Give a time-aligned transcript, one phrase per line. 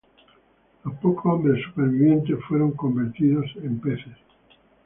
[0.83, 4.17] Los pocos hombres sobrevivientes fueron convertidos en Peces.